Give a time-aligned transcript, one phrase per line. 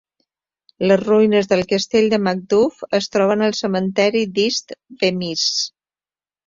[0.91, 5.51] Les ruïnes del castell de Macduff es troben al cementiri d'East Wemyss.